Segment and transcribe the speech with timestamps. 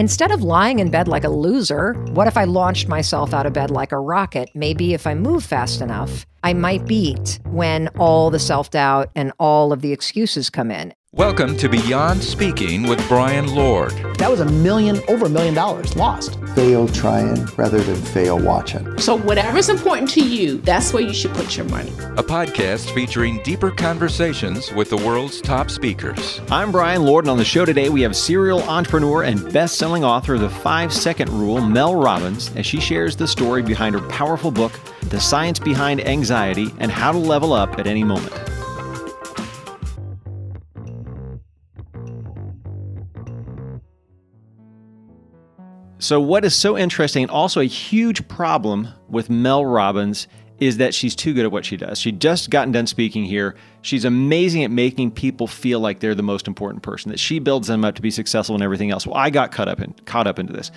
[0.00, 3.52] Instead of lying in bed like a loser, what if I launched myself out of
[3.52, 4.48] bed like a rocket?
[4.54, 9.30] Maybe if I move fast enough, I might beat when all the self doubt and
[9.38, 10.94] all of the excuses come in.
[11.14, 13.90] Welcome to Beyond Speaking with Brian Lord.
[14.18, 16.38] That was a million, over a million dollars lost.
[16.54, 18.96] Fail trying rather than fail watching.
[18.96, 21.90] So, whatever's important to you, that's where you should put your money.
[22.16, 26.40] A podcast featuring deeper conversations with the world's top speakers.
[26.48, 30.04] I'm Brian Lord, and on the show today, we have serial entrepreneur and best selling
[30.04, 34.08] author of The Five Second Rule, Mel Robbins, as she shares the story behind her
[34.08, 38.32] powerful book, The Science Behind Anxiety and How to Level Up at Any Moment.
[46.00, 50.94] So, what is so interesting, and also a huge problem with Mel Robbins, is that
[50.94, 51.98] she's too good at what she does.
[51.98, 53.54] She just gotten done speaking here.
[53.82, 57.68] She's amazing at making people feel like they're the most important person, that she builds
[57.68, 59.06] them up to be successful and everything else.
[59.06, 60.70] Well, I got caught up in caught up into this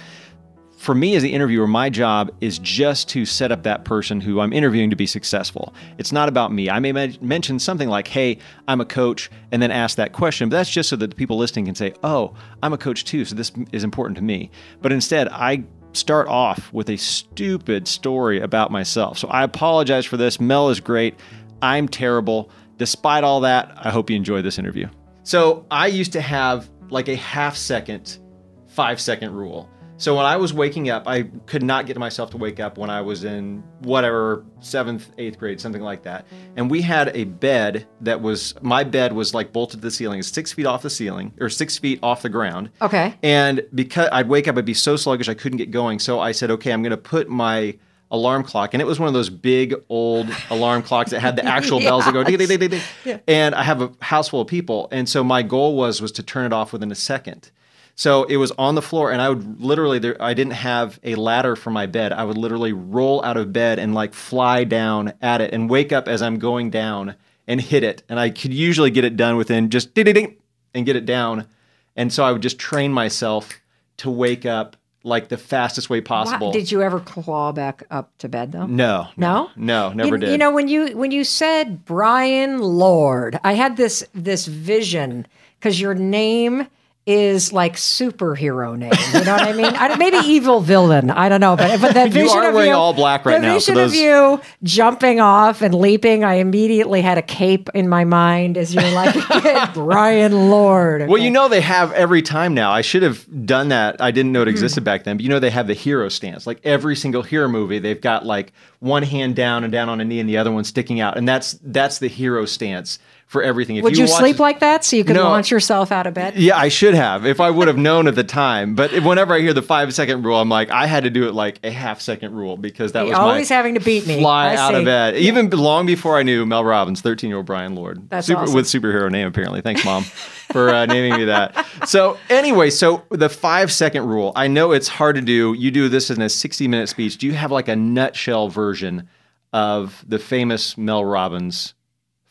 [0.84, 4.42] for me as the interviewer, my job is just to set up that person who
[4.42, 5.74] I'm interviewing to be successful.
[5.98, 6.70] It's not about me.
[6.70, 10.58] I may mention something like, hey, I'm a coach, and then ask that question, but
[10.58, 13.34] that's just so that the people listening can say, oh, I'm a coach too, so
[13.34, 14.52] this is important to me.
[14.82, 19.18] But instead, I start off with a stupid story about myself.
[19.18, 20.42] So I apologize for this.
[20.42, 21.16] Mel is great.
[21.62, 22.50] I'm terrible.
[22.76, 24.90] Despite all that, I hope you enjoy this interview.
[25.24, 28.20] So I used to have like a half second,
[28.68, 29.70] five second rule.
[29.98, 32.90] So when I was waking up, I could not get myself to wake up when
[32.90, 36.26] I was in whatever seventh, eighth grade, something like that.
[36.56, 40.22] And we had a bed that was my bed was like bolted to the ceiling,
[40.24, 42.70] six feet off the ceiling or six feet off the ground.
[42.82, 43.16] Okay.
[43.22, 46.00] And because I'd wake up, I'd be so sluggish I couldn't get going.
[46.00, 47.78] So I said, okay, I'm going to put my
[48.14, 51.44] alarm clock, and it was one of those big old alarm clocks that had the
[51.44, 52.82] actual bells that go ding, ding, ding, ding.
[53.04, 53.18] Yeah.
[53.28, 56.24] And I have a house full of people, and so my goal was was to
[56.24, 57.52] turn it off within a second.
[57.96, 61.16] So it was on the floor, and I would literally, there, I didn't have a
[61.16, 62.12] ladder for my bed.
[62.12, 65.92] I would literally roll out of bed and like fly down at it and wake
[65.92, 67.16] up as I'm going down
[67.48, 68.04] and hit it.
[68.10, 70.38] And I could usually get it done within just ding, ding, ding,
[70.74, 71.48] and get it down.
[71.96, 73.60] And so I would just train myself
[73.98, 76.52] to wake up like the fastest way possible.
[76.52, 78.66] Did you ever claw back up to bed though?
[78.66, 79.10] No.
[79.18, 79.50] No?
[79.56, 80.32] No, never you, did.
[80.32, 85.28] You know when you when you said Brian Lord, I had this this vision
[85.62, 86.68] cuz your name
[87.06, 88.94] is like superhero name.
[89.14, 89.66] You know what I mean?
[89.66, 91.10] I, maybe evil villain.
[91.10, 93.42] I don't know, but but that vision you are of wearing you, all black right
[93.42, 93.54] the now.
[93.54, 93.92] The vision so those...
[93.92, 98.74] of you jumping off and leaping, I immediately had a cape in my mind as
[98.74, 99.14] you're like
[99.74, 101.02] Brian Lord.
[101.02, 101.12] Okay.
[101.12, 102.72] Well, you know they have every time now.
[102.72, 104.02] I should have done that.
[104.02, 104.86] I didn't know it existed mm.
[104.86, 105.18] back then.
[105.18, 106.48] But you know they have the hero stance.
[106.48, 110.06] Like every single hero movie, they've got like one hand down and down on a
[110.06, 113.78] knee, and the other one sticking out, and that's that's the hero stance for everything.
[113.78, 116.06] If you would you, you sleep like that so you could no, launch yourself out
[116.06, 116.36] of bed?
[116.36, 118.76] Yeah, I should have if I would have known at the time.
[118.76, 121.34] But whenever I hear the five second rule, I'm like, I had to do it
[121.34, 124.20] like a half second rule because that You're was always having to beat me.
[124.20, 124.80] Fly I out see.
[124.80, 128.28] of bed, even long before I knew Mel Robbins, 13 year old Brian Lord, That's
[128.28, 128.56] Super, awesome.
[128.56, 129.62] with superhero name apparently.
[129.62, 131.66] Thanks, mom, for uh, naming me that.
[131.88, 134.32] So anyway, so the five second rule.
[134.36, 135.54] I know it's hard to do.
[135.54, 137.18] You do this in a 60 minute speech.
[137.18, 139.10] Do you have like a nutshell version
[139.52, 141.74] of the famous Mel Robbins?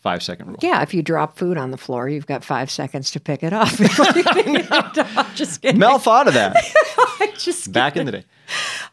[0.02, 0.58] Five second rule.
[0.60, 3.52] Yeah, if you drop food on the floor, you've got five seconds to pick it
[3.52, 3.68] up.
[5.34, 5.78] just kidding.
[5.78, 6.56] Mel thought of that.
[7.38, 8.24] just back in the day.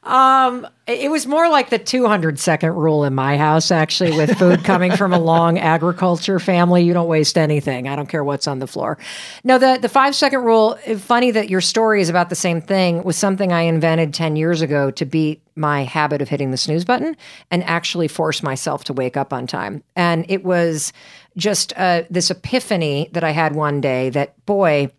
[0.03, 4.63] Um, it was more like the 200 second rule in my house, actually, with food
[4.63, 6.83] coming from a long agriculture family.
[6.83, 7.87] You don't waste anything.
[7.87, 8.97] I don't care what's on the floor.
[9.43, 13.03] No, the, the five second rule, funny that your story is about the same thing,
[13.03, 16.85] was something I invented 10 years ago to beat my habit of hitting the snooze
[16.85, 17.17] button
[17.51, 19.83] and actually force myself to wake up on time.
[19.97, 20.93] And it was
[21.35, 24.91] just uh, this epiphany that I had one day that, boy,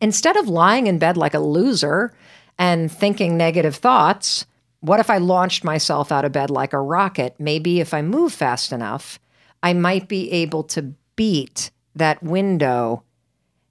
[0.00, 2.12] instead of lying in bed like a loser,
[2.58, 4.46] and thinking negative thoughts,
[4.80, 7.34] what if I launched myself out of bed like a rocket?
[7.38, 9.18] Maybe if I move fast enough,
[9.62, 13.02] I might be able to beat that window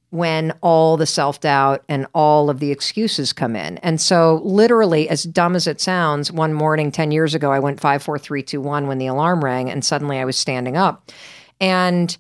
[0.10, 3.78] when all the self doubt and all of the excuses come in.
[3.80, 7.80] And so, literally, as dumb as it sounds, one morning 10 years ago, I went
[7.80, 11.12] five, four, three, two, one when the alarm rang, and suddenly I was standing up.
[11.60, 12.18] And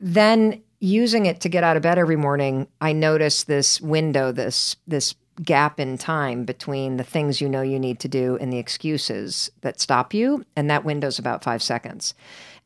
[0.00, 4.76] then using it to get out of bed every morning, I noticed this window, this,
[4.86, 8.58] this gap in time between the things you know you need to do and the
[8.58, 10.44] excuses that stop you.
[10.56, 12.14] And that window's about five seconds.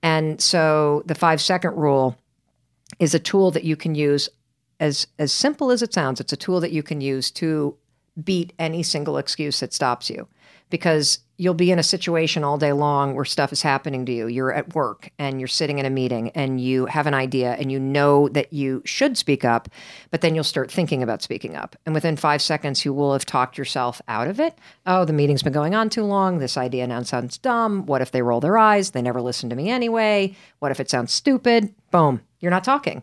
[0.02, 2.18] And so the five second rule
[2.98, 4.28] is a tool that you can use
[4.78, 6.20] as as simple as it sounds.
[6.20, 7.76] It's a tool that you can use to
[8.22, 10.28] beat any single excuse that stops you
[10.70, 14.26] because you'll be in a situation all day long where stuff is happening to you.
[14.26, 17.70] You're at work and you're sitting in a meeting and you have an idea and
[17.70, 19.68] you know that you should speak up,
[20.10, 21.76] but then you'll start thinking about speaking up.
[21.84, 24.56] And within five seconds, you will have talked yourself out of it.
[24.86, 26.38] Oh, the meeting's been going on too long.
[26.38, 27.86] This idea now sounds dumb.
[27.86, 28.90] What if they roll their eyes?
[28.90, 30.34] They never listen to me anyway.
[30.60, 31.74] What if it sounds stupid?
[31.90, 33.02] Boom, you're not talking.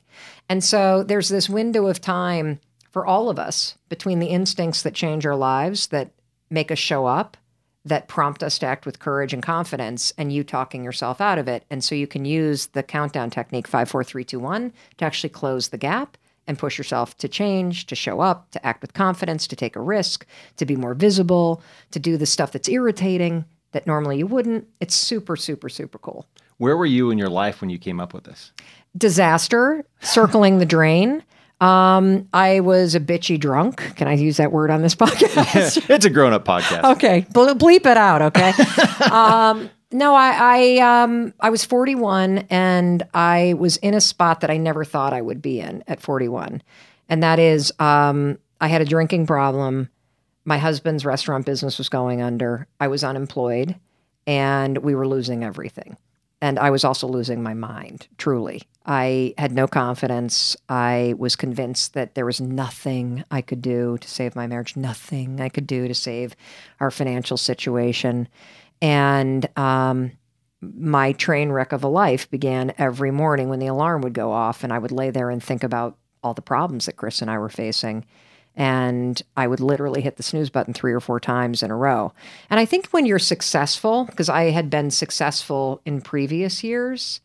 [0.49, 2.59] And so there's this window of time
[2.91, 6.11] for all of us between the instincts that change our lives, that
[6.49, 7.37] make us show up
[7.85, 11.47] that prompt us to act with courage and confidence and you talking yourself out of
[11.47, 11.65] it.
[11.69, 15.29] And so you can use the countdown technique five, four, three, two, one to actually
[15.29, 19.47] close the gap and push yourself to change, to show up, to act with confidence,
[19.47, 20.25] to take a risk,
[20.57, 24.67] to be more visible, to do the stuff that's irritating that normally you wouldn't.
[24.79, 26.27] It's super, super, super cool.
[26.57, 28.51] Where were you in your life when you came up with this?
[28.97, 31.23] Disaster, circling the drain.
[31.63, 33.77] Um, I was a bitchy drunk.
[33.95, 35.89] Can I use that word on this podcast?
[35.89, 36.95] it's a grown up podcast.
[36.95, 38.21] okay, Ble- bleep it out.
[38.21, 38.51] Okay.
[39.11, 44.49] um, no, I I um I was 41 and I was in a spot that
[44.49, 46.61] I never thought I would be in at 41,
[47.07, 49.89] and that is um I had a drinking problem.
[50.45, 52.67] My husband's restaurant business was going under.
[52.79, 53.75] I was unemployed,
[54.27, 55.95] and we were losing everything.
[56.41, 58.63] And I was also losing my mind, truly.
[58.85, 60.57] I had no confidence.
[60.67, 65.39] I was convinced that there was nothing I could do to save my marriage, nothing
[65.39, 66.35] I could do to save
[66.79, 68.27] our financial situation.
[68.81, 70.11] And um,
[70.61, 74.63] my train wreck of a life began every morning when the alarm would go off,
[74.63, 77.37] and I would lay there and think about all the problems that Chris and I
[77.37, 78.05] were facing.
[78.55, 82.13] And I would literally hit the snooze button three or four times in a row.
[82.49, 87.21] And I think when you're successful, because I had been successful in previous years,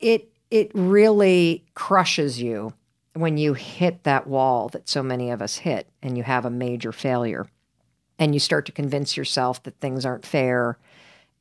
[0.00, 2.72] it it really crushes you
[3.14, 6.50] when you hit that wall that so many of us hit and you have a
[6.50, 7.46] major failure.
[8.18, 10.78] And you start to convince yourself that things aren't fair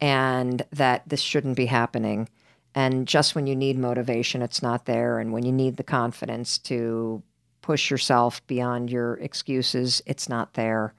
[0.02, 2.28] and that this shouldn't be happening.
[2.74, 5.20] And just when you need motivation it's not there.
[5.20, 7.22] And when you need the confidence to
[7.62, 10.94] push yourself beyond your excuses it's not there.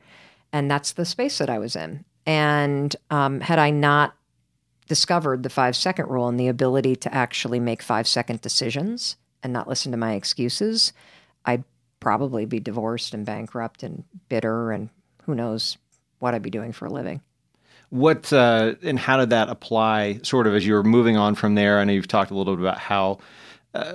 [0.52, 2.04] And that's the space that i was in.
[2.26, 4.14] And um, had i not
[4.86, 9.52] discovered the five second rule and the ability to actually make five second decisions and
[9.52, 10.92] not listen to my excuses,
[11.44, 11.64] I'd
[12.00, 14.90] probably be divorced and bankrupt and bitter and
[15.24, 15.78] who knows
[16.18, 17.20] what I'd be doing for a living.
[17.90, 21.54] What uh, and how did that apply sort of as you were moving on from
[21.54, 21.78] there?
[21.78, 23.18] I know you've talked a little bit about how
[23.74, 23.94] uh,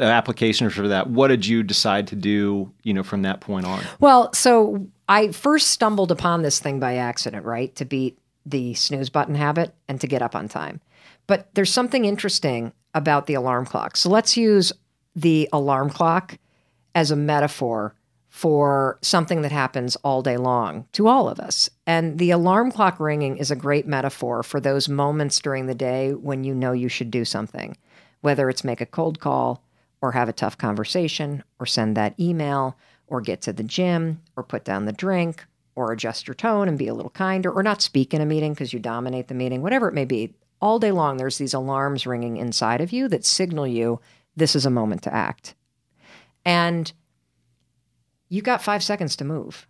[0.00, 1.08] application for that.
[1.08, 3.82] What did you decide to do, you know, from that point on?
[4.00, 7.74] Well, so I first stumbled upon this thing by accident, right?
[7.76, 8.18] To beat
[8.50, 10.80] the snooze button habit and to get up on time.
[11.26, 13.96] But there's something interesting about the alarm clock.
[13.96, 14.72] So let's use
[15.14, 16.38] the alarm clock
[16.94, 17.94] as a metaphor
[18.28, 21.68] for something that happens all day long to all of us.
[21.86, 26.12] And the alarm clock ringing is a great metaphor for those moments during the day
[26.12, 27.76] when you know you should do something,
[28.20, 29.64] whether it's make a cold call
[30.00, 34.42] or have a tough conversation or send that email or get to the gym or
[34.42, 35.44] put down the drink
[35.78, 38.52] or adjust your tone and be a little kinder or not speak in a meeting
[38.52, 40.34] because you dominate the meeting, whatever it may be.
[40.60, 44.00] All day long, there's these alarms ringing inside of you that signal you
[44.34, 45.54] this is a moment to act.
[46.44, 46.92] And
[48.28, 49.68] you got five seconds to move,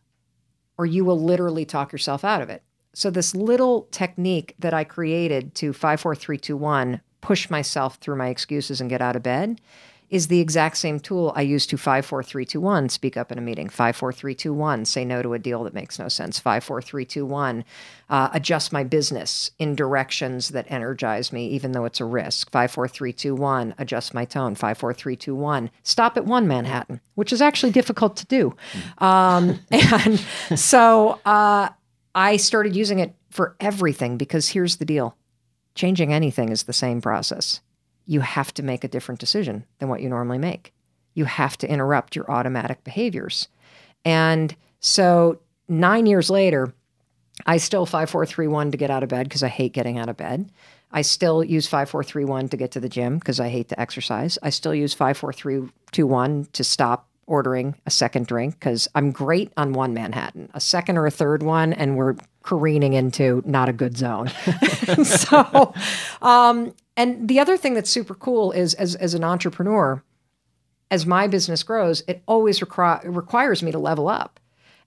[0.79, 2.63] or you will literally talk yourself out of it.
[2.95, 8.89] So, this little technique that I created to 54321 push myself through my excuses and
[8.89, 9.61] get out of bed
[10.11, 13.69] is the exact same tool I use to 54321 speak up in a meeting.
[13.69, 16.39] 54321 say no to a deal that makes no sense.
[16.39, 17.65] 54321
[18.09, 22.51] uh, adjust my business in directions that energize me even though it's a risk.
[22.51, 24.55] 54321 adjust my tone.
[24.55, 28.57] 54321 stop at one Manhattan, which is actually difficult to do.
[28.99, 30.19] Um, and
[30.57, 31.69] so uh,
[32.15, 35.17] I started using it for everything because here's the deal.
[35.75, 37.61] Changing anything is the same process
[38.09, 40.73] you have to make a different decision than what you normally make.
[41.15, 43.49] You have to interrupt your automatic behaviors.
[44.03, 46.73] And so nine years later,
[47.45, 50.51] I still 5431 to get out of bed because I hate getting out of bed.
[50.91, 54.39] I still use 5431 to get to the gym because I hate to exercise.
[54.43, 59.93] I still use 54321 to stop ordering a second drink because I'm great on one
[59.93, 60.49] Manhattan.
[60.55, 64.29] A second or a third one, and we're careening into not a good zone.
[65.05, 65.75] so,
[66.23, 70.03] um, and the other thing that's super cool is as, as an entrepreneur,
[70.91, 74.41] as my business grows, it always requ- requires me to level up.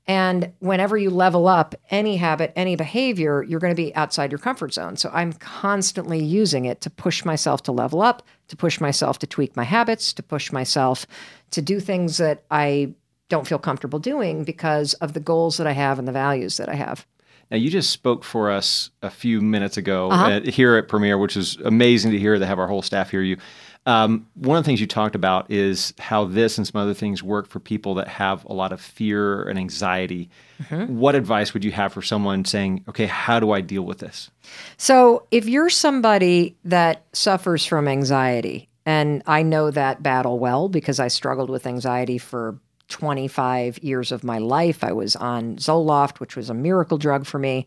[0.07, 4.39] And whenever you level up any habit, any behavior, you're going to be outside your
[4.39, 4.97] comfort zone.
[4.97, 9.27] So I'm constantly using it to push myself to level up, to push myself to
[9.27, 11.05] tweak my habits, to push myself
[11.51, 12.93] to do things that I
[13.29, 16.67] don't feel comfortable doing because of the goals that I have and the values that
[16.67, 17.07] I have.
[17.51, 20.29] Now, you just spoke for us a few minutes ago Uh-huh.
[20.31, 23.21] at, here at Premiere, which is amazing to hear to have our whole staff hear
[23.21, 23.37] you.
[23.85, 27.23] Um, one of the things you talked about is how this and some other things
[27.23, 30.29] work for people that have a lot of fear and anxiety.
[30.63, 30.97] Mm-hmm.
[30.97, 34.29] What advice would you have for someone saying, okay, how do I deal with this?
[34.77, 40.99] So, if you're somebody that suffers from anxiety, and I know that battle well because
[40.99, 42.59] I struggled with anxiety for
[42.91, 44.83] 25 years of my life.
[44.83, 47.65] I was on Zoloft, which was a miracle drug for me.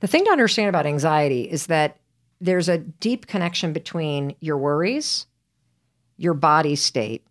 [0.00, 1.98] The thing to understand about anxiety is that
[2.40, 5.26] there's a deep connection between your worries,
[6.18, 7.24] your body state,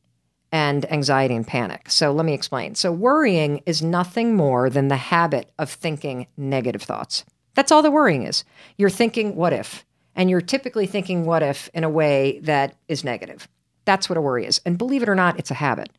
[0.51, 1.89] and anxiety and panic.
[1.89, 2.75] So let me explain.
[2.75, 7.25] So worrying is nothing more than the habit of thinking negative thoughts.
[7.55, 8.43] That's all the worrying is.
[8.77, 9.85] You're thinking what if,
[10.15, 13.47] and you're typically thinking what if in a way that is negative.
[13.85, 14.61] That's what a worry is.
[14.65, 15.89] And believe it or not, it's a habit.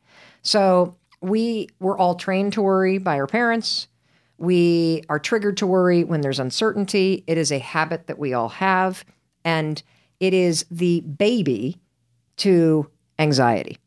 [0.43, 3.89] So we were all trained to worry by our parents.
[4.37, 7.25] We are triggered to worry when there's uncertainty.
[7.27, 9.05] It is a habit that we all have,
[9.45, 9.83] and
[10.21, 11.81] it is the baby
[12.39, 13.79] to anxiety.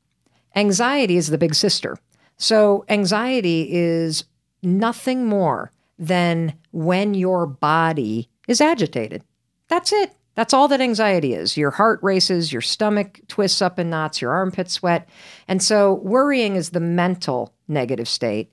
[0.56, 1.98] Anxiety is the big sister.
[2.38, 4.24] So, anxiety is
[4.64, 9.24] nothing more than when your body is agitated.
[9.68, 10.17] That's it.
[10.38, 11.58] That's all that anxiety is.
[11.58, 15.10] Your heart races, your stomach twists up in knots, your armpits sweat.
[15.48, 18.52] And so, worrying is the mental negative state.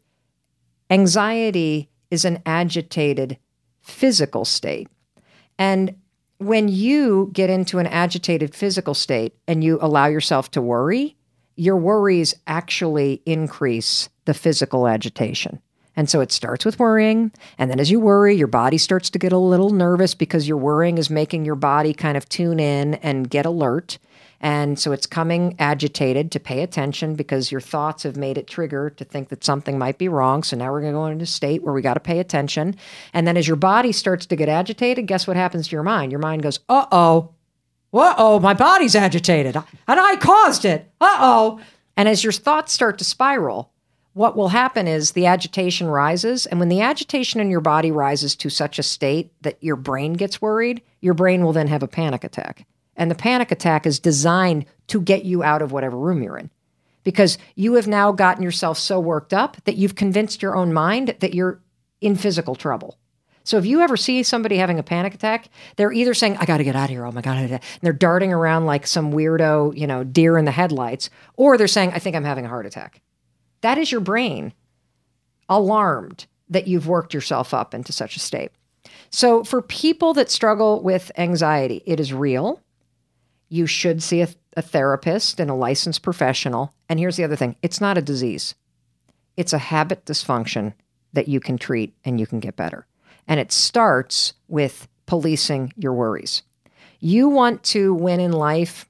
[0.89, 3.37] Anxiety is an agitated
[3.83, 4.89] physical state.
[5.59, 5.95] And
[6.39, 11.19] when you get into an agitated physical state and you allow yourself to worry,
[11.55, 15.61] your worries actually increase the physical agitation.
[15.97, 17.33] And so it starts with worrying.
[17.59, 20.57] And then as you worry, your body starts to get a little nervous because your
[20.57, 23.99] worrying is making your body kind of tune in and get alert.
[24.41, 28.91] And so it's coming agitated to pay attention because your thoughts have made it trigger
[28.91, 30.43] to think that something might be wrong.
[30.43, 32.77] So now we're going to go into a state where we got to pay attention.
[33.15, 36.13] And then as your body starts to get agitated, guess what happens to your mind?
[36.13, 37.31] Your mind goes, uh oh,
[37.95, 39.57] uh oh, my body's agitated.
[39.57, 40.93] And I caused it.
[41.01, 41.61] Uh oh.
[41.97, 43.73] And as your thoughts start to spiral,
[44.15, 46.47] what will happen is the agitation rises.
[46.47, 50.15] And when the agitation in your body rises to such a state that your brain
[50.15, 52.67] gets worried, your brain will then have a panic attack.
[52.97, 56.51] And the panic attack is designed to get you out of whatever room you're in.
[57.03, 61.17] Because you have now gotten yourself so worked up that you've convinced your own mind
[61.19, 61.61] that you're
[62.01, 62.99] in physical trouble.
[63.43, 66.59] So if you ever see somebody having a panic attack, they're either saying, I got
[66.59, 67.05] to get out of here.
[67.05, 67.37] Oh my God.
[67.37, 71.67] And they're darting around like some weirdo, you know, deer in the headlights, or they're
[71.67, 73.03] saying, I think I'm having a heart attack.
[73.65, 74.53] That is your brain
[75.49, 78.51] alarmed that you've worked yourself up into such a state.
[79.09, 82.61] So, for people that struggle with anxiety, it is real.
[83.49, 86.75] You should see a, a, therapist and a licensed professional.
[86.91, 88.55] And here's the other thing it's not a disease,
[89.39, 90.75] it's a habit dysfunction
[91.15, 92.87] that you can treat and you can get better.
[93.27, 96.43] And it starts with policing your worries.
[97.01, 98.85] You want to win in life.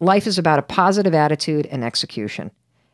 [0.00, 2.50] Life is about a positive attitude and execution.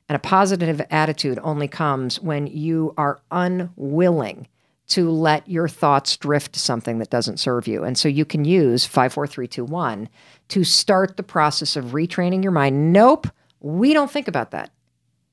[0.08, 4.48] And a positive attitude only comes when you are unwilling
[4.86, 7.84] to let your thoughts drift to something that doesn't serve you.
[7.84, 10.08] And so you can use 54321
[10.48, 12.92] to start the process of retraining your mind.
[12.92, 13.28] Nope,
[13.60, 14.70] we don't think about that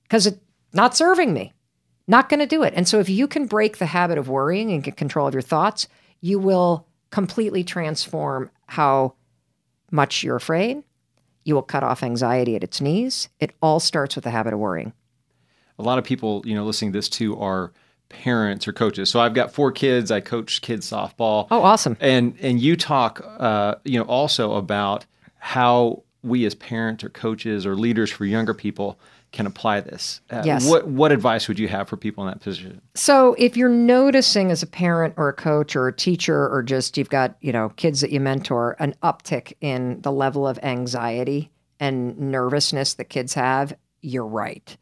[0.04, 0.40] because it's
[0.74, 1.51] not serving me.
[2.08, 2.74] Not going to do it.
[2.75, 5.42] And so if you can break the habit of worrying and get control of your
[5.42, 5.88] thoughts,
[6.22, 9.16] you will completely transform how
[9.92, 10.84] much you're afraid,
[11.43, 13.29] you will cut off anxiety at its knees.
[13.39, 14.93] It all starts with the habit of worrying.
[15.79, 17.71] A lot of people, you know, listening to this too are
[18.10, 19.10] parents or coaches.
[19.10, 20.12] So I've got four kids.
[20.12, 21.48] I coach kids softball.
[21.50, 21.98] Oh, awesome!
[22.00, 25.05] And and you talk, uh, you know, also about
[25.39, 29.00] how we as parents or coaches or leaders for younger people
[29.31, 30.21] can apply this.
[30.29, 30.67] Uh, yes.
[30.67, 32.81] What what advice would you have for people in that position?
[32.95, 36.97] So if you're noticing as a parent or a coach or a teacher or just
[36.97, 41.50] you've got, you know, kids that you mentor, an uptick in the level of anxiety
[41.79, 44.75] and nervousness that kids have, you're right.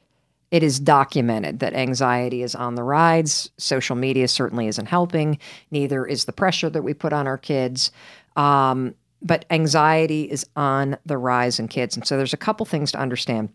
[0.51, 3.51] It is documented that anxiety is on the rise.
[3.57, 5.37] Social media certainly isn't helping.
[5.69, 7.91] Neither is the pressure that we put on our kids.
[8.35, 11.95] Um, but anxiety is on the rise in kids.
[11.95, 13.49] And so there's a couple things to understand.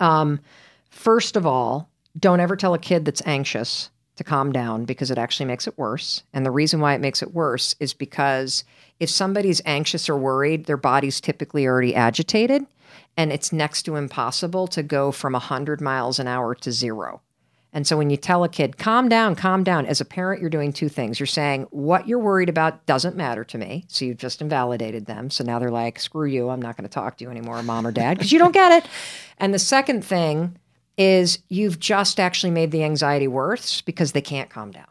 [0.00, 0.40] Um,
[0.90, 1.88] first of all,
[2.18, 5.78] don't ever tell a kid that's anxious to calm down because it actually makes it
[5.78, 6.22] worse.
[6.32, 8.64] And the reason why it makes it worse is because
[8.98, 12.66] if somebody's anxious or worried, their body's typically already agitated,
[13.16, 17.20] and it's next to impossible to go from 100 miles an hour to zero.
[17.72, 20.48] And so when you tell a kid, calm down, calm down, as a parent, you're
[20.48, 21.20] doing two things.
[21.20, 23.84] You're saying, what you're worried about doesn't matter to me.
[23.88, 25.28] So you've just invalidated them.
[25.28, 27.86] So now they're like, screw you, I'm not going to talk to you anymore, mom
[27.86, 28.90] or dad, because you don't get it.
[29.38, 30.56] And the second thing
[30.96, 34.86] is you've just actually made the anxiety worse because they can't calm down.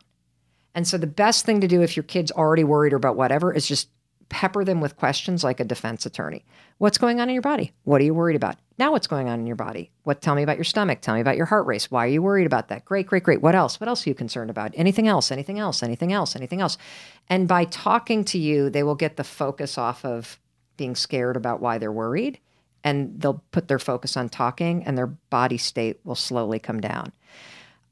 [0.76, 3.52] And so the best thing to do if your kid's already worried or about whatever
[3.54, 3.90] is just
[4.30, 6.44] pepper them with questions like a defense attorney.
[6.78, 7.72] What's going on in your body?
[7.84, 8.58] What are you worried about?
[8.78, 9.92] Now what's going on in your body?
[10.04, 11.02] What tell me about your stomach?
[11.02, 11.90] Tell me about your heart race.
[11.90, 12.86] Why are you worried about that?
[12.86, 13.42] Great, great, great.
[13.42, 13.80] What else?
[13.80, 14.72] What else are you concerned about?
[14.76, 15.32] Anything else?
[15.32, 15.82] Anything else?
[15.82, 16.36] Anything else?
[16.36, 16.78] Anything else?
[17.30, 20.40] And by talking to you, they will get the focus off of
[20.78, 22.40] being scared about why they're worried
[22.84, 27.12] and they'll put their focus on talking and their body state will slowly come down.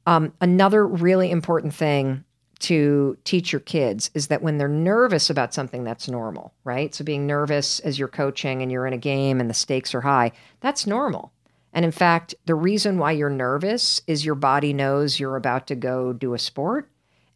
[0.05, 2.25] Um, another really important thing
[2.63, 6.95] to teach your kids is that when they're nervous about something that's normal, right?
[6.95, 10.01] So being nervous as you're coaching and you're in a game and the stakes are
[10.01, 11.31] high, that's normal.
[11.73, 15.75] And in fact, the reason why you're nervous is your body knows you're about to
[15.75, 16.89] go do a sport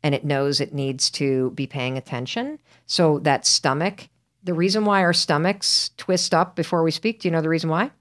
[0.03, 2.60] and it knows it needs to be paying attention.
[2.86, 4.10] So that stomach,
[4.43, 7.69] the reason why our stomachs twist up before we speak, do you know the reason
[7.69, 7.91] why?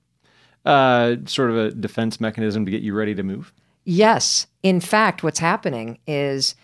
[0.64, 3.52] Uh, sort of a defense mechanism to get you ready to move.
[3.84, 4.46] Yes.
[4.62, 6.54] In fact, what's happening is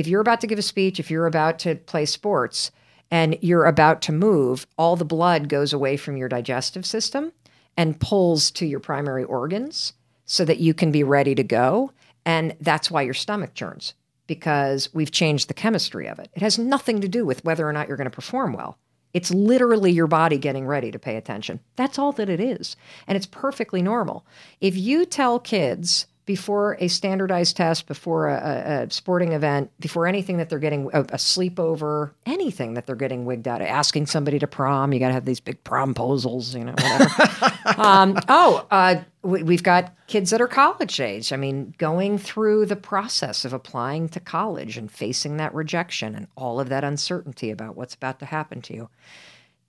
[0.00, 2.70] if you're about to give a speech, if you're about to play sports,
[3.10, 7.32] and you're about to move, all the blood goes away from your digestive system
[7.76, 9.92] and pulls to your primary organs
[10.24, 11.92] so that you can be ready to go.
[12.24, 13.94] And that's why your stomach churns
[14.26, 16.30] because we've changed the chemistry of it.
[16.34, 18.78] It has nothing to do with whether or not you're going to perform well.
[19.12, 21.58] It's literally your body getting ready to pay attention.
[21.74, 22.76] That's all that it is.
[23.08, 24.24] And it's perfectly normal.
[24.60, 30.36] If you tell kids before a standardized test, before a, a, sporting event, before anything
[30.36, 34.46] that they're getting a, a, sleepover, anything that they're getting wigged out, asking somebody to
[34.46, 37.80] prom, you got to have these big promposals, you know, whatever.
[37.82, 41.32] um, oh, uh, we, we've got kids that are college age.
[41.32, 46.28] I mean, going through the process of applying to college and facing that rejection and
[46.36, 48.88] all of that uncertainty about what's about to happen to you.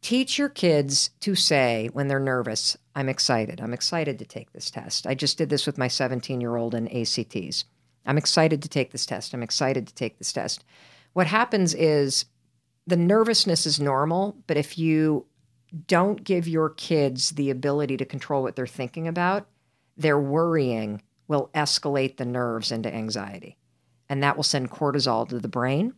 [0.01, 3.61] Teach your kids to say when they're nervous, I'm excited.
[3.61, 5.05] I'm excited to take this test.
[5.05, 7.65] I just did this with my 17 year old in ACTs.
[8.05, 9.33] I'm excited to take this test.
[9.33, 10.65] I'm excited to take this test.
[11.13, 12.25] What happens is
[12.87, 15.27] the nervousness is normal, but if you
[15.87, 19.47] don't give your kids the ability to control what they're thinking about,
[19.95, 23.55] their worrying will escalate the nerves into anxiety.
[24.09, 25.93] And that will send cortisol to the brain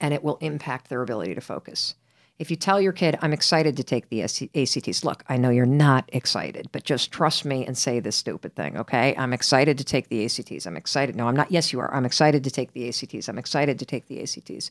[0.00, 1.94] and it will impact their ability to focus.
[2.38, 5.64] If you tell your kid, I'm excited to take the ACTs, look, I know you're
[5.64, 9.14] not excited, but just trust me and say this stupid thing, okay?
[9.16, 10.66] I'm excited to take the ACTs.
[10.66, 11.16] I'm excited.
[11.16, 11.50] No, I'm not.
[11.50, 11.92] Yes, you are.
[11.94, 13.28] I'm excited to take the ACTs.
[13.28, 14.70] I'm excited to take the ACTs.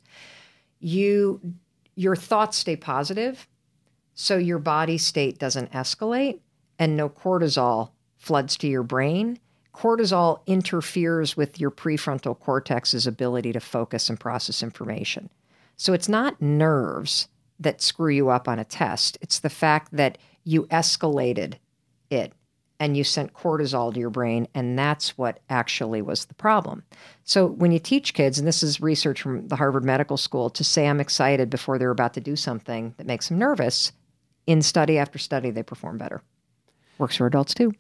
[0.80, 1.41] You,
[1.95, 3.47] your thoughts stay positive,
[4.13, 6.39] so your body state doesn't escalate
[6.78, 9.39] and no cortisol floods to your brain.
[9.73, 15.30] Cortisol interferes with your prefrontal cortex's ability to focus and process information.
[15.78, 17.28] So it's not nerves
[17.59, 19.17] that screw you up on a test.
[19.21, 21.55] It's the fact that you escalated
[22.09, 22.33] it
[22.79, 26.83] and you sent cortisol to your brain, and that's what actually was the problem.
[27.23, 30.63] So, when you teach kids, and this is research from the Harvard Medical School, to
[30.63, 33.93] say I'm excited before they're about to do something that makes them nervous,
[34.45, 36.21] in study after study, they perform better.
[36.97, 37.73] Works for adults too.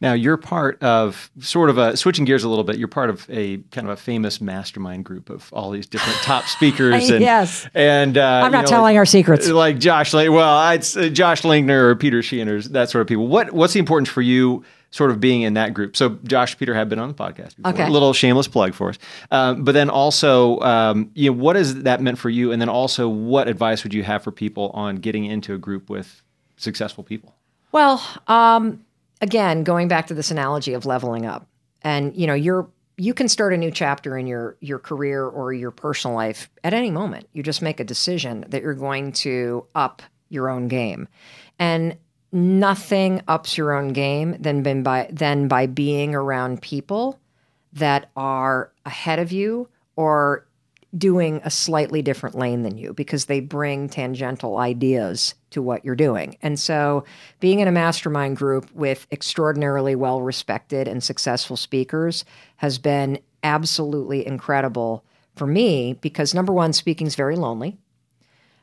[0.00, 2.78] Now you're part of sort of a switching gears a little bit.
[2.78, 6.44] You're part of a kind of a famous mastermind group of all these different top
[6.44, 7.10] speakers.
[7.10, 9.48] And, yes, and uh, I'm not know, telling like, our secrets.
[9.48, 13.28] Like Josh, like well, it's uh, Josh Linkner or Peter Sheahan that sort of people.
[13.28, 14.64] What what's the importance for you?
[14.92, 15.96] Sort of being in that group.
[15.96, 17.54] So Josh, Peter have been on the podcast.
[17.54, 17.72] Before.
[17.72, 17.86] Okay.
[17.86, 18.98] A little shameless plug for us.
[19.30, 22.50] Um, but then also, um, you know, what has that meant for you?
[22.50, 25.88] And then also, what advice would you have for people on getting into a group
[25.88, 26.24] with
[26.56, 27.36] successful people?
[27.70, 28.84] Well, um,
[29.20, 31.46] again, going back to this analogy of leveling up,
[31.82, 35.52] and you know, you're you can start a new chapter in your your career or
[35.52, 37.28] your personal life at any moment.
[37.32, 41.08] You just make a decision that you're going to up your own game,
[41.58, 41.96] and
[42.32, 47.18] nothing ups your own game than by than by being around people
[47.72, 50.46] that are ahead of you or
[50.96, 55.94] doing a slightly different lane than you because they bring tangential ideas to what you're
[55.94, 56.36] doing.
[56.42, 57.04] And so,
[57.38, 62.24] being in a mastermind group with extraordinarily well respected and successful speakers
[62.56, 65.04] has been absolutely incredible
[65.36, 67.78] for me because number one, speaking is very lonely.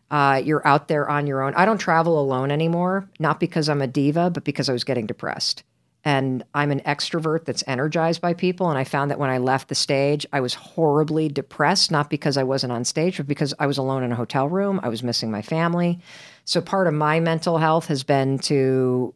[0.10, 1.54] Uh, you're out there on your own.
[1.56, 5.06] I don't travel alone anymore, not because I'm a diva, but because I was getting
[5.06, 5.64] depressed
[6.08, 8.70] and I'm an extrovert that's energized by people.
[8.70, 12.38] And I found that when I left the stage, I was horribly depressed, not because
[12.38, 14.80] I wasn't on stage, but because I was alone in a hotel room.
[14.82, 16.00] I was missing my family.
[16.46, 19.14] So part of my mental health has been to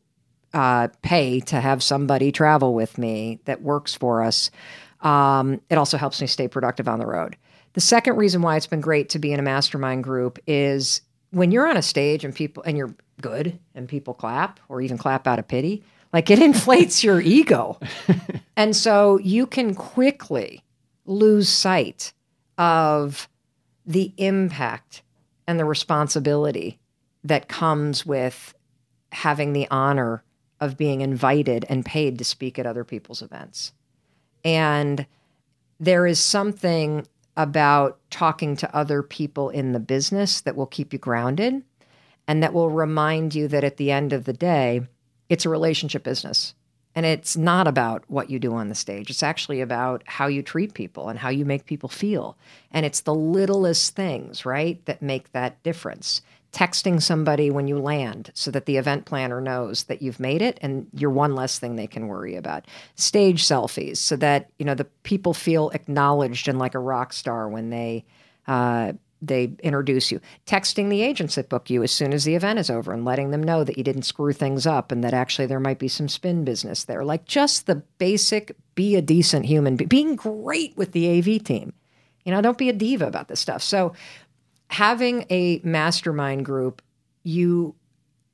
[0.53, 4.51] uh, pay to have somebody travel with me that works for us.
[4.99, 7.37] Um, it also helps me stay productive on the road.
[7.71, 10.99] The second reason why it's been great to be in a mastermind group is
[11.29, 14.97] when you're on a stage and people and you're good and people clap or even
[14.97, 17.79] clap out of pity Like it inflates your ego.
[18.55, 20.63] and so you can quickly
[21.05, 22.13] lose sight
[22.57, 23.29] of
[23.85, 25.03] the impact
[25.47, 26.79] and the responsibility
[27.23, 28.53] that comes with
[29.11, 30.23] having the honor
[30.59, 33.73] of being invited and paid to speak at other people's events.
[34.43, 35.05] And
[35.79, 40.99] there is something about talking to other people in the business that will keep you
[40.99, 41.63] grounded
[42.27, 44.81] and that will remind you that at the end of the day,
[45.31, 46.53] it's a relationship business.
[46.93, 49.09] And it's not about what you do on the stage.
[49.09, 52.37] It's actually about how you treat people and how you make people feel.
[52.69, 56.21] And it's the littlest things, right, that make that difference.
[56.51, 60.59] Texting somebody when you land so that the event planner knows that you've made it
[60.61, 62.65] and you're one less thing they can worry about.
[62.95, 67.47] Stage selfies so that, you know, the people feel acknowledged and like a rock star
[67.47, 68.03] when they
[68.47, 68.91] uh,
[69.21, 70.19] they introduce you.
[70.47, 73.31] Texting the agents that book you as soon as the event is over and letting
[73.31, 76.09] them know that you didn't screw things up and that actually there might be some
[76.09, 77.03] spin business there.
[77.03, 81.73] Like just the basic be a decent human, being great with the AV team.
[82.25, 83.61] You know, don't be a diva about this stuff.
[83.61, 83.93] So
[84.67, 86.81] having a mastermind group,
[87.23, 87.75] you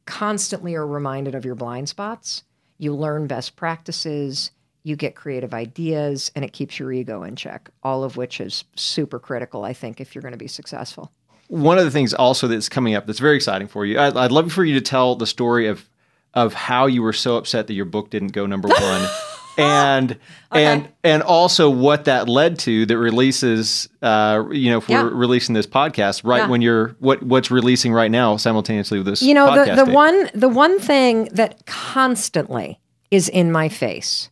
[0.05, 2.43] constantly are reminded of your blind spots.
[2.77, 4.51] You learn best practices
[4.87, 8.63] you get creative ideas, and it keeps your ego in check, all of which is
[8.75, 11.11] super critical, I think, if you're going to be successful.
[11.49, 14.31] One of the things also that's coming up that's very exciting for you, I'd, I'd
[14.31, 15.89] love for you to tell the story of
[16.33, 19.09] of how you were so upset that your book didn't go number one.
[19.57, 20.11] and
[20.51, 20.65] okay.
[20.65, 25.09] and and also what that led to that releases uh you know for yeah.
[25.11, 26.47] releasing this podcast right yeah.
[26.47, 30.29] when you're what what's releasing right now simultaneously with this you know the, the one
[30.35, 34.29] the one thing that constantly is in my face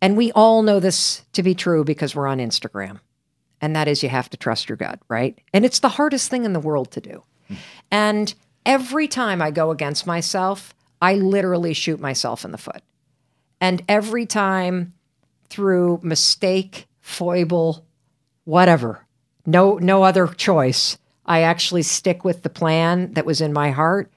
[0.00, 3.00] and we all know this to be true because we're on Instagram.
[3.60, 5.38] And that is you have to trust your gut, right?
[5.52, 7.22] And it's the hardest thing in the world to do.
[7.50, 7.56] Mm.
[7.90, 8.34] And
[8.64, 12.82] every time I go against myself, I literally shoot myself in the foot.
[13.60, 14.94] And every time
[15.50, 17.84] through mistake, foible,
[18.44, 19.06] whatever,
[19.46, 24.10] no no other choice, I actually stick with the plan that was in my heart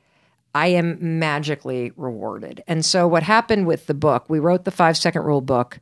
[0.54, 2.64] I am magically rewarded.
[2.68, 5.80] And so, what happened with the book, we wrote the five second rule book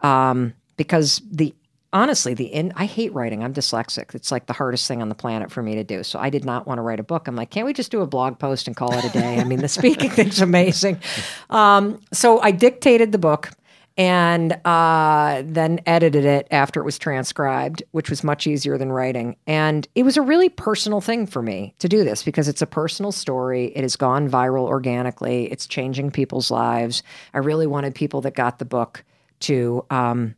[0.00, 1.54] um, because the
[1.92, 3.42] honestly, the in, I hate writing.
[3.42, 4.14] I'm dyslexic.
[4.14, 6.02] It's like the hardest thing on the planet for me to do.
[6.02, 7.28] So, I did not want to write a book.
[7.28, 9.38] I'm like, can't we just do a blog post and call it a day?
[9.38, 11.00] I mean, the speaking thing's amazing.
[11.48, 13.50] Um, so, I dictated the book
[13.96, 19.36] and uh, then edited it after it was transcribed, which was much easier than writing.
[19.46, 22.66] And it was a really personal thing for me to do this because it's a
[22.66, 23.72] personal story.
[23.76, 27.02] It has gone viral organically, it's changing people's lives.
[27.34, 29.04] I really wanted people that got the book
[29.40, 30.34] to um,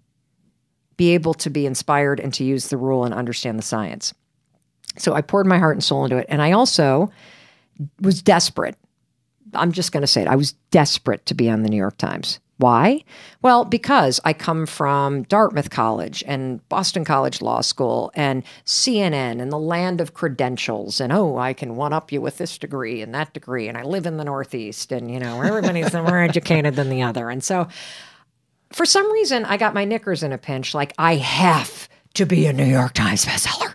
[0.96, 4.14] be able to be inspired and to use the rule and understand the science.
[4.98, 6.26] So I poured my heart and soul into it.
[6.28, 7.10] And I also
[8.00, 8.76] was desperate.
[9.54, 10.28] I'm just going to say it.
[10.28, 12.40] I was desperate to be on the New York Times.
[12.62, 13.02] Why?
[13.42, 19.50] Well, because I come from Dartmouth College and Boston College Law School and CNN and
[19.50, 21.00] the land of credentials.
[21.00, 23.66] And oh, I can one up you with this degree and that degree.
[23.66, 27.30] And I live in the Northeast and, you know, everybody's more educated than the other.
[27.30, 27.66] And so
[28.70, 32.46] for some reason, I got my knickers in a pinch like, I have to be
[32.46, 33.74] a New York Times bestseller.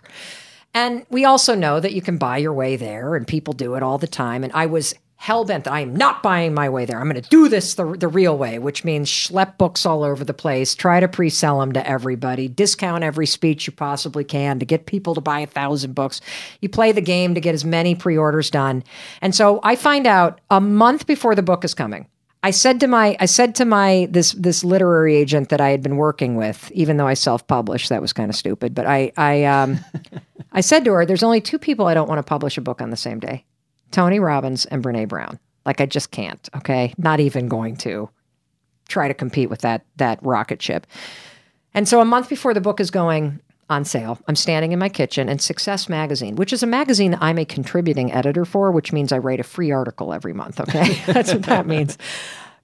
[0.72, 3.82] And we also know that you can buy your way there, and people do it
[3.82, 4.44] all the time.
[4.44, 6.98] And I was hell bent that I am not buying my way there.
[6.98, 10.24] I'm going to do this the, the real way, which means schlep books all over
[10.24, 14.60] the place, try to pre sell them to everybody, discount every speech you possibly can
[14.60, 16.20] to get people to buy a thousand books.
[16.60, 18.84] You play the game to get as many pre orders done.
[19.20, 22.06] And so I find out a month before the book is coming.
[22.44, 25.82] I said to my I said to my this this literary agent that I had
[25.82, 28.72] been working with, even though I self published, that was kind of stupid.
[28.72, 29.80] But I I um
[30.52, 32.80] I said to her, "There's only two people I don't want to publish a book
[32.80, 33.44] on the same day.
[33.90, 35.38] Tony Robbins and Brene Brown.
[35.64, 36.94] Like I just can't, okay?
[36.98, 38.08] Not even going to
[38.88, 40.86] try to compete with that that rocket ship.
[41.74, 44.88] And so a month before the book is going on sale, I'm standing in my
[44.88, 49.12] kitchen and Success Magazine, which is a magazine I'm a contributing editor for, which means
[49.12, 50.94] I write a free article every month, okay?
[51.06, 51.98] That's what that means.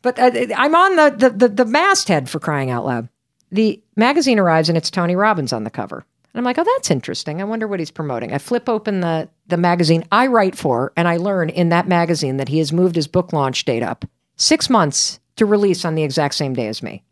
[0.01, 3.09] But uh, I'm on the, the the the masthead for crying out loud.
[3.51, 6.05] The magazine arrives and it's Tony Robbins on the cover.
[6.33, 7.41] And I'm like, oh, that's interesting.
[7.41, 8.33] I wonder what he's promoting.
[8.33, 12.39] I flip open the the magazine I write for, and I learn in that magazine
[12.39, 14.05] that he has moved his book launch date up
[14.37, 17.03] six months to release on the exact same day as me.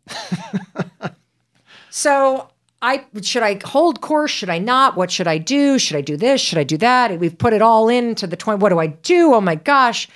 [1.89, 2.49] so
[2.81, 4.31] I should I hold course?
[4.31, 4.95] Should I not?
[4.95, 5.79] What should I do?
[5.79, 6.41] Should I do this?
[6.41, 7.17] Should I do that?
[7.19, 8.59] We've put it all into the 20.
[8.59, 9.33] What do I do?
[9.33, 10.07] Oh my gosh.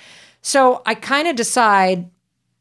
[0.42, 2.10] So I kind of decide,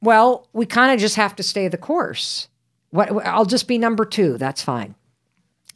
[0.01, 2.47] well, we kind of just have to stay the course.
[2.91, 4.37] What I'll just be number two.
[4.37, 4.95] That's fine.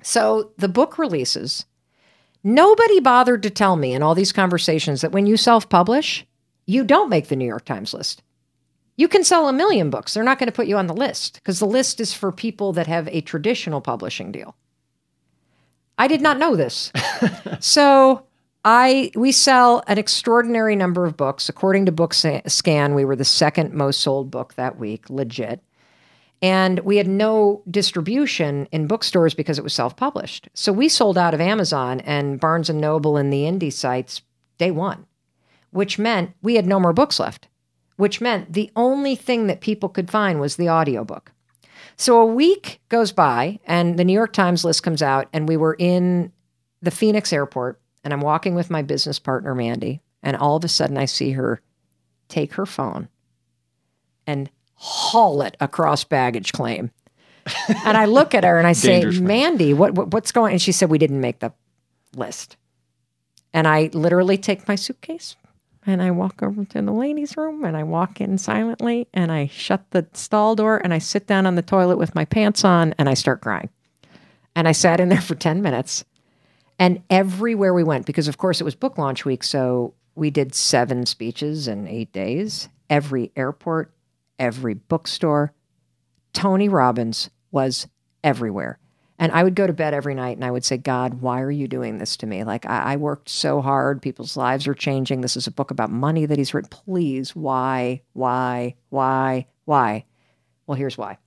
[0.01, 1.65] So the book releases.
[2.43, 6.25] Nobody bothered to tell me in all these conversations that when you self publish,
[6.65, 8.23] you don't make the New York Times list.
[8.97, 10.13] You can sell a million books.
[10.13, 12.73] They're not going to put you on the list because the list is for people
[12.73, 14.55] that have a traditional publishing deal.
[15.97, 16.91] I did not know this.
[17.59, 18.25] so
[18.63, 21.49] I we sell an extraordinary number of books.
[21.49, 25.61] According to BookScan, we were the second most sold book that week, legit.
[26.41, 30.49] And we had no distribution in bookstores because it was self-published.
[30.53, 34.23] So we sold out of Amazon and Barnes and Noble and the indie sites
[34.57, 35.05] day one,
[35.69, 37.47] which meant we had no more books left,
[37.97, 41.31] which meant the only thing that people could find was the audiobook.
[41.95, 45.57] So a week goes by and the New York Times list comes out and we
[45.57, 46.31] were in
[46.81, 50.67] the Phoenix airport and I'm walking with my business partner Mandy and all of a
[50.67, 51.61] sudden I see her
[52.27, 53.09] take her phone
[54.25, 54.49] and
[54.83, 56.89] haul it across baggage claim.
[57.85, 60.51] and I look at her and I say, Mandy, what, what, what's going on?
[60.53, 61.53] And she said, We didn't make the
[62.15, 62.57] list.
[63.53, 65.35] And I literally take my suitcase
[65.85, 69.47] and I walk over to the ladies' room and I walk in silently and I
[69.47, 72.95] shut the stall door and I sit down on the toilet with my pants on
[72.97, 73.69] and I start crying.
[74.55, 76.05] And I sat in there for 10 minutes.
[76.79, 80.55] And everywhere we went, because of course it was book launch week, so we did
[80.55, 82.67] seven speeches in eight days.
[82.89, 83.93] Every airport,
[84.41, 85.53] every bookstore.
[86.33, 87.87] Tony Robbins was
[88.23, 88.79] everywhere.
[89.19, 91.51] And I would go to bed every night and I would say, God, why are
[91.51, 92.43] you doing this to me?
[92.43, 94.01] Like, I, I, worked so hard.
[94.01, 95.21] People's lives are changing.
[95.21, 96.71] This is a book about money that he's written.
[96.71, 100.05] Please, why, why, why, why?
[100.65, 101.19] Well, here's why.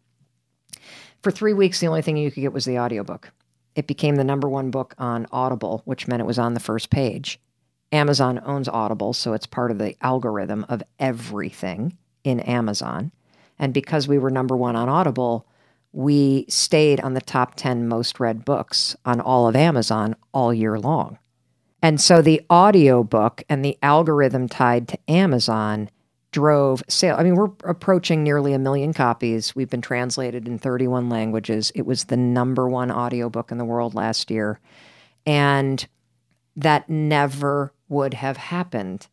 [1.22, 3.31] For three weeks, the only thing you could get was the audiobook.
[3.77, 6.90] It became the number one book on Audible, which meant it was on the first
[6.90, 7.38] page.
[7.92, 13.12] Amazon owns Audible, so it's part of the algorithm of everything in Amazon.
[13.58, 15.46] And because we were number one on Audible,
[15.92, 20.78] we stayed on the top 10 most read books on all of Amazon all year
[20.78, 21.18] long.
[21.80, 25.90] And so the audio book and the algorithm tied to Amazon
[26.32, 27.14] drove sale.
[27.16, 29.54] I mean, we're approaching nearly a million copies.
[29.54, 31.70] We've been translated in 31 languages.
[31.76, 34.58] It was the number one audiobook in the world last year.
[35.24, 35.87] And
[36.56, 39.06] that never would have happened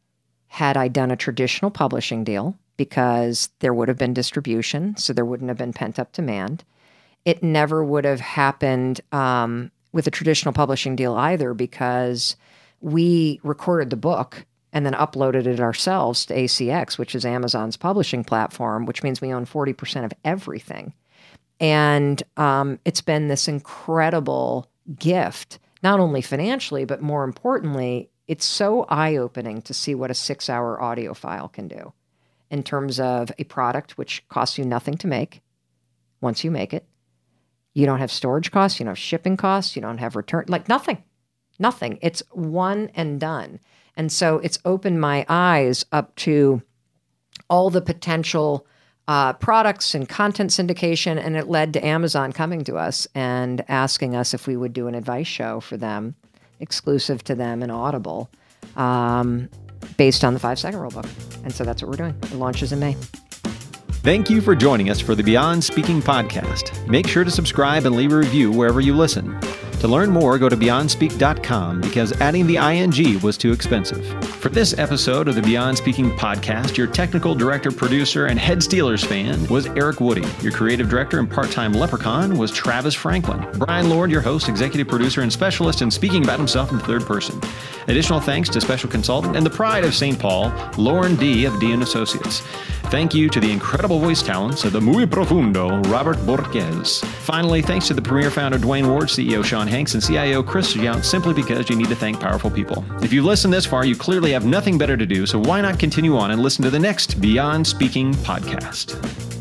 [0.47, 5.25] had I done a traditional publishing deal because there would have been distribution, so there
[5.25, 6.63] wouldn't have been pent up demand.
[7.25, 12.35] It never would have happened um, with a traditional publishing deal either because
[12.81, 18.23] we recorded the book and then uploaded it ourselves to ACX, which is Amazon's publishing
[18.23, 20.93] platform, which means we own 40% of everything.
[21.59, 28.85] And um, it's been this incredible gift, not only financially, but more importantly, it's so
[28.85, 31.93] eye opening to see what a six hour audio file can do
[32.51, 35.41] in terms of a product which costs you nothing to make
[36.19, 36.85] once you make it.
[37.73, 40.67] You don't have storage costs, you don't have shipping costs, you don't have return, like
[40.67, 41.03] nothing,
[41.57, 41.97] nothing.
[42.01, 43.59] It's one and done.
[43.95, 46.61] And so it's opened my eyes up to
[47.49, 48.67] all the potential
[49.07, 51.17] uh, products and content syndication.
[51.17, 54.87] And it led to Amazon coming to us and asking us if we would do
[54.87, 56.15] an advice show for them,
[56.59, 58.29] exclusive to them and Audible.
[58.75, 59.49] Um,
[59.97, 61.05] based on the five second rule book.
[61.43, 62.15] And so that's what we're doing.
[62.23, 62.95] It launches in May.
[64.03, 66.87] Thank you for joining us for the Beyond Speaking podcast.
[66.87, 69.39] Make sure to subscribe and leave a review wherever you listen.
[69.81, 74.05] To learn more, go to BeyondSpeak.com because adding the ing was too expensive.
[74.35, 79.03] For this episode of the Beyond Speaking podcast, your technical director, producer, and head Steelers
[79.03, 80.23] fan was Eric Woody.
[80.43, 83.43] Your creative director and part time leprechaun was Travis Franklin.
[83.57, 87.41] Brian Lord, your host, executive producer, and specialist in speaking about himself in third person.
[87.87, 90.19] Additional thanks to special consultant and the pride of St.
[90.19, 91.45] Paul, Lauren D.
[91.45, 91.71] of D.
[91.71, 92.41] and Associates.
[92.91, 96.99] Thank you to the incredible voice talents of the Muy Profundo, Robert Borges.
[96.99, 101.03] Finally, thanks to the Premiere founder, Duane Ward, CEO Sean Hanks, and CIO Chris Yount,
[101.03, 102.85] simply because you need to thank powerful people.
[103.01, 105.79] If you've listened this far, you clearly have nothing better to do, so why not
[105.79, 109.40] continue on and listen to the next Beyond Speaking podcast?